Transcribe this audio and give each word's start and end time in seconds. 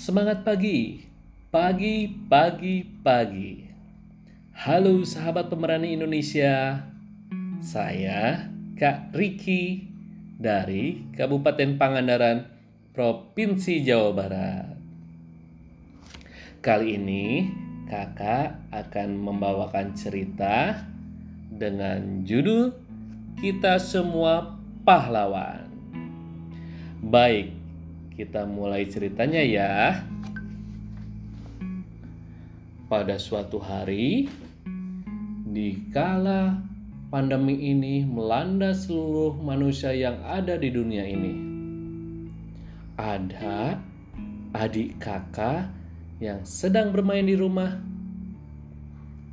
Semangat 0.00 0.48
pagi, 0.48 1.04
pagi, 1.52 2.08
pagi, 2.08 2.88
pagi. 3.04 3.68
Halo 4.56 5.04
sahabat 5.04 5.52
pemerani 5.52 5.92
Indonesia, 5.92 6.88
saya 7.60 8.48
Kak 8.80 9.12
Riki 9.12 9.84
dari 10.40 11.04
Kabupaten 11.12 11.76
Pangandaran, 11.76 12.48
Provinsi 12.96 13.84
Jawa 13.84 14.10
Barat. 14.16 14.72
Kali 16.64 16.96
ini 16.96 17.52
kakak 17.84 18.72
akan 18.72 19.20
membawakan 19.20 19.92
cerita 19.92 20.80
dengan 21.52 22.24
judul 22.24 22.72
Kita 23.36 23.76
Semua 23.76 24.48
Pahlawan. 24.80 25.68
Baik, 27.04 27.59
kita 28.20 28.44
mulai 28.44 28.84
ceritanya 28.84 29.40
ya. 29.40 30.04
Pada 32.84 33.16
suatu 33.16 33.56
hari, 33.56 34.28
di 35.48 35.88
kala 35.88 36.60
pandemi 37.08 37.56
ini 37.72 38.04
melanda 38.04 38.76
seluruh 38.76 39.40
manusia 39.40 39.96
yang 39.96 40.20
ada 40.20 40.60
di 40.60 40.68
dunia 40.68 41.08
ini, 41.08 41.32
ada 43.00 43.80
adik 44.52 45.00
kakak 45.00 45.72
yang 46.20 46.44
sedang 46.44 46.92
bermain 46.92 47.24
di 47.24 47.40
rumah, 47.40 47.72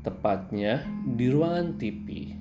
tepatnya 0.00 0.88
di 1.04 1.28
ruangan 1.28 1.76
TV. 1.76 2.32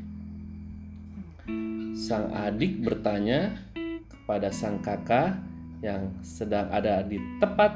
Sang 2.00 2.32
adik 2.32 2.80
bertanya 2.80 3.60
kepada 4.08 4.54
sang 4.56 4.80
kakak 4.80 5.49
yang 5.80 6.12
sedang 6.20 6.68
ada 6.72 7.04
di 7.04 7.20
tepat 7.40 7.72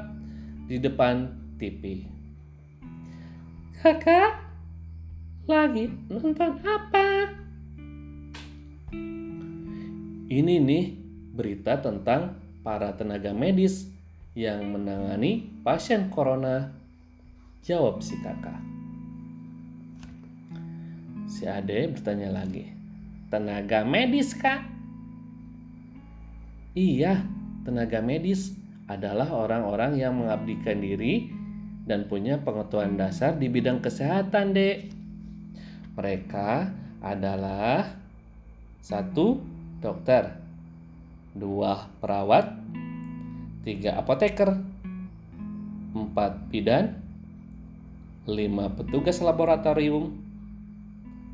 di 0.68 0.76
depan 0.80 1.28
TV. 1.56 2.04
Kakak, 3.80 4.40
lagi 5.44 5.92
nonton 6.08 6.56
apa? 6.64 7.36
Ini 10.24 10.54
nih 10.56 10.84
berita 11.36 11.80
tentang 11.84 12.40
para 12.64 12.96
tenaga 12.96 13.36
medis 13.36 13.92
yang 14.32 14.72
menangani 14.72 15.46
pasien 15.60 16.08
corona. 16.08 16.72
Jawab 17.64 18.00
si 18.00 18.16
kakak. 18.20 18.60
Si 21.28 21.44
ade 21.44 21.92
bertanya 21.92 22.40
lagi. 22.40 22.72
Tenaga 23.28 23.84
medis 23.84 24.32
kak? 24.36 24.64
Iya, 26.74 27.22
tenaga 27.64 28.04
medis 28.04 28.52
adalah 28.86 29.32
orang-orang 29.32 29.96
yang 29.96 30.20
mengabdikan 30.20 30.84
diri 30.84 31.32
dan 31.88 32.08
punya 32.08 32.40
pengetahuan 32.40 32.96
dasar 32.96 33.36
di 33.36 33.48
bidang 33.48 33.80
kesehatan, 33.80 34.52
Dek. 34.52 34.92
Mereka 35.96 36.68
adalah 37.00 37.88
satu 38.84 39.40
dokter, 39.80 40.36
dua 41.32 41.88
perawat, 42.00 42.52
tiga 43.64 44.00
apoteker, 44.00 44.60
empat 45.96 46.32
bidan, 46.52 47.00
lima 48.28 48.72
petugas 48.72 49.20
laboratorium, 49.20 50.12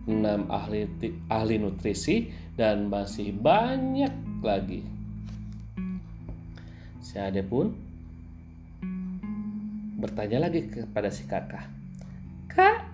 enam 0.06 0.50
ahli 0.50 0.86
ahli 1.30 1.56
nutrisi 1.62 2.30
dan 2.58 2.90
masih 2.90 3.34
banyak 3.34 4.42
lagi. 4.42 4.99
Si 7.00 7.16
Ade 7.16 7.40
pun 7.40 7.72
bertanya 10.00 10.48
lagi 10.48 10.68
kepada 10.68 11.08
si 11.08 11.24
kakak. 11.24 11.64
Kak, 12.52 12.84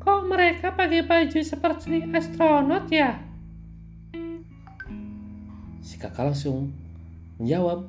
kok 0.00 0.20
mereka 0.28 0.76
pakai 0.76 1.04
baju 1.04 1.40
seperti 1.40 2.04
astronot 2.12 2.88
ya? 2.92 3.16
Si 5.80 5.96
kakak 5.96 6.32
langsung 6.32 6.72
menjawab, 7.40 7.88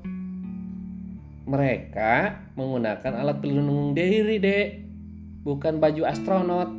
mereka 1.47 2.43
menggunakan 2.55 3.13
alat 3.23 3.37
pelindung 3.39 3.95
diri, 3.95 4.39
Dek, 4.39 4.67
bukan 5.47 5.79
baju 5.79 6.03
astronot, 6.07 6.71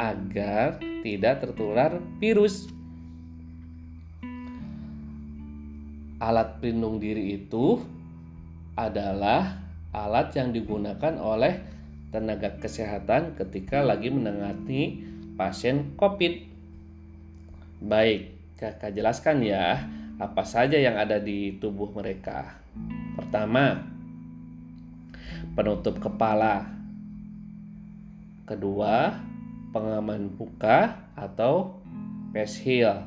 agar 0.00 0.80
tidak 1.04 1.44
tertular 1.44 1.96
virus. 2.20 2.68
Alat 6.20 6.60
pelindung 6.60 7.00
diri 7.00 7.40
itu 7.40 7.97
adalah 8.78 9.58
alat 9.90 10.30
yang 10.38 10.54
digunakan 10.54 11.18
oleh 11.18 11.58
tenaga 12.14 12.54
kesehatan 12.62 13.34
ketika 13.34 13.82
lagi 13.82 14.14
menangani 14.14 15.02
pasien 15.34 15.98
COVID. 15.98 16.46
Baik, 17.82 18.54
kakak 18.54 18.94
jelaskan 18.94 19.42
ya 19.42 19.82
apa 20.18 20.42
saja 20.46 20.78
yang 20.78 20.94
ada 20.94 21.18
di 21.18 21.58
tubuh 21.58 21.90
mereka. 21.90 22.58
Pertama, 23.18 23.82
penutup 25.58 25.98
kepala. 25.98 26.70
Kedua, 28.46 29.18
pengaman 29.74 30.32
muka 30.38 31.10
atau 31.18 31.82
face 32.30 32.62
shield. 32.62 33.02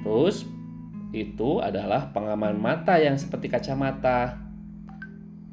Terus 0.00 0.48
itu 1.10 1.58
adalah 1.58 2.14
pengaman 2.14 2.54
mata 2.58 2.98
yang 2.98 3.18
seperti 3.18 3.50
kacamata. 3.50 4.38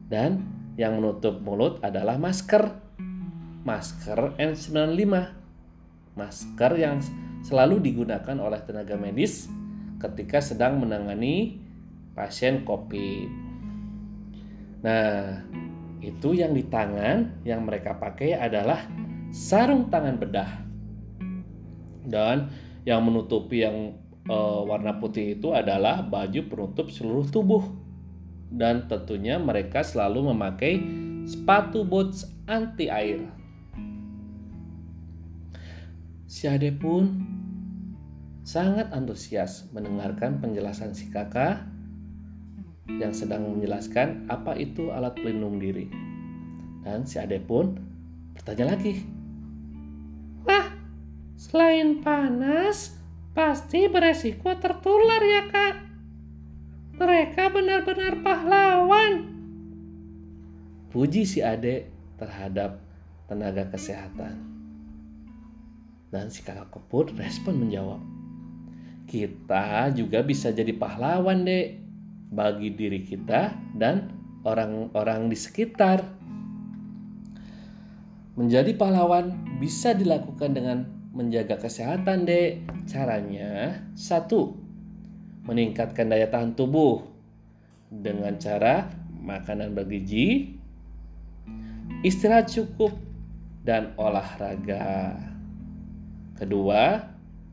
Dan 0.08 0.46
yang 0.78 1.02
menutup 1.02 1.42
mulut 1.42 1.82
adalah 1.82 2.16
masker. 2.22 2.70
Masker 3.66 4.38
N95. 4.38 5.14
Masker 6.18 6.72
yang 6.78 7.02
selalu 7.42 7.82
digunakan 7.84 8.38
oleh 8.38 8.62
tenaga 8.64 8.96
medis 8.96 9.50
ketika 9.98 10.42
sedang 10.42 10.78
menangani 10.78 11.62
pasien 12.14 12.62
COVID. 12.66 13.30
Nah, 14.86 15.42
itu 16.02 16.38
yang 16.38 16.54
di 16.54 16.66
tangan 16.70 17.42
yang 17.42 17.66
mereka 17.66 17.98
pakai 17.98 18.38
adalah 18.38 18.86
sarung 19.34 19.90
tangan 19.90 20.16
bedah. 20.22 20.52
Dan 22.08 22.48
yang 22.88 23.04
menutupi 23.04 23.68
yang 23.68 24.07
uh, 24.28 24.64
warna 24.64 25.00
putih 25.00 25.40
itu 25.40 25.52
adalah 25.56 26.04
baju 26.04 26.42
penutup 26.48 26.88
seluruh 26.92 27.28
tubuh. 27.28 27.64
Dan 28.48 28.88
tentunya 28.88 29.36
mereka 29.36 29.84
selalu 29.84 30.32
memakai 30.32 30.80
sepatu 31.28 31.84
boots 31.84 32.24
anti 32.48 32.88
air. 32.88 33.28
Si 36.28 36.48
Ade 36.48 36.72
pun 36.76 37.24
sangat 38.48 38.92
antusias 38.96 39.68
mendengarkan 39.76 40.40
penjelasan 40.40 40.96
si 40.96 41.12
kakak 41.12 41.68
yang 42.88 43.12
sedang 43.12 43.44
menjelaskan 43.52 44.28
apa 44.32 44.56
itu 44.56 44.92
alat 44.96 45.16
pelindung 45.20 45.60
diri. 45.60 45.92
Dan 46.88 47.04
si 47.04 47.20
Ade 47.20 47.44
pun 47.44 47.76
bertanya 48.32 48.76
lagi. 48.76 49.04
Wah, 50.48 50.72
selain 51.36 52.00
panas, 52.00 52.96
pasti 53.38 53.86
beresiko 53.86 54.50
tertular 54.58 55.22
ya 55.22 55.46
kak. 55.46 55.76
Mereka 56.98 57.54
benar-benar 57.54 58.26
pahlawan. 58.26 59.30
Puji 60.90 61.22
si 61.30 61.46
Ade 61.46 61.86
terhadap 62.18 62.82
tenaga 63.30 63.70
kesehatan. 63.70 64.42
Dan 66.10 66.34
si 66.34 66.42
kakak 66.42 66.74
keput 66.74 67.14
respon 67.14 67.62
menjawab. 67.62 68.02
Kita 69.06 69.94
juga 69.94 70.26
bisa 70.26 70.50
jadi 70.50 70.74
pahlawan 70.74 71.46
dek 71.46 71.78
bagi 72.34 72.74
diri 72.74 73.06
kita 73.06 73.54
dan 73.78 74.10
orang-orang 74.42 75.30
di 75.30 75.38
sekitar. 75.38 76.02
Menjadi 78.34 78.74
pahlawan 78.74 79.62
bisa 79.62 79.94
dilakukan 79.94 80.58
dengan 80.58 80.97
menjaga 81.12 81.60
kesehatan, 81.60 82.28
Dek. 82.28 82.68
Caranya 82.88 83.84
satu, 83.94 84.56
meningkatkan 85.48 86.08
daya 86.12 86.28
tahan 86.32 86.56
tubuh 86.56 87.04
dengan 87.88 88.36
cara 88.40 88.92
makanan 89.24 89.76
bergizi, 89.76 90.56
istirahat 92.04 92.52
cukup, 92.52 92.96
dan 93.68 93.92
olahraga. 94.00 95.20
Kedua, 96.40 97.04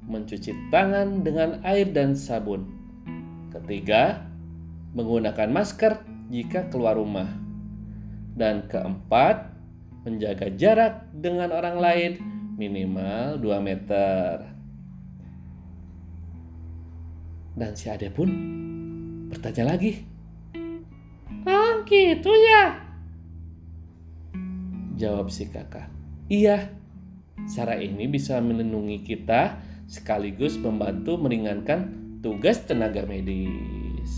mencuci 0.06 0.70
tangan 0.70 1.26
dengan 1.26 1.58
air 1.66 1.90
dan 1.90 2.14
sabun. 2.14 2.70
Ketiga, 3.50 4.22
menggunakan 4.94 5.50
masker 5.50 5.98
jika 6.30 6.70
keluar 6.70 6.94
rumah. 6.94 7.26
Dan 8.34 8.66
keempat, 8.70 9.50
menjaga 10.06 10.50
jarak 10.54 11.06
dengan 11.14 11.50
orang 11.50 11.78
lain 11.78 12.12
minimal 12.54 13.38
2 13.42 13.58
meter. 13.60 14.54
Dan 17.54 17.78
si 17.78 17.86
Ade 17.86 18.10
pun 18.10 18.30
bertanya 19.30 19.74
lagi. 19.74 20.02
Oh 21.46 21.82
gitu 21.86 22.30
ya? 22.30 22.82
Jawab 24.98 25.30
si 25.30 25.50
kakak. 25.50 25.90
Iya, 26.30 26.70
cara 27.50 27.78
ini 27.78 28.06
bisa 28.08 28.38
melindungi 28.40 29.02
kita 29.02 29.58
sekaligus 29.86 30.56
membantu 30.56 31.20
meringankan 31.20 31.92
tugas 32.24 32.64
tenaga 32.64 33.04
medis. 33.04 34.10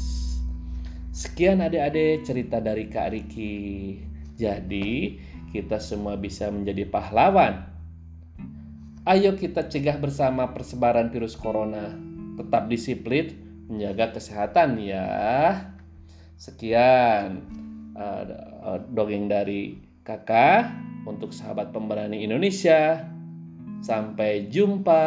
Sekian 1.11 1.65
adik-adik 1.65 2.29
cerita 2.29 2.61
dari 2.61 2.93
Kak 2.93 3.09
Riki. 3.11 3.99
Jadi, 4.37 5.17
kita 5.49 5.81
semua 5.81 6.15
bisa 6.21 6.53
menjadi 6.53 6.85
pahlawan. 6.93 7.76
Ayo 9.07 9.39
kita 9.39 9.71
cegah 9.71 10.03
bersama 10.03 10.51
persebaran 10.51 11.15
virus 11.15 11.39
corona. 11.39 11.95
Tetap 12.35 12.67
disiplin, 12.67 13.39
menjaga 13.71 14.19
kesehatan 14.19 14.83
ya. 14.83 15.07
Sekian 16.35 17.47
uh, 17.95 18.83
dongeng 18.91 19.31
dari 19.31 19.79
kakak 20.03 20.75
untuk 21.07 21.31
sahabat 21.31 21.71
pemberani 21.71 22.27
Indonesia. 22.27 23.07
Sampai 23.79 24.51
jumpa. 24.51 25.07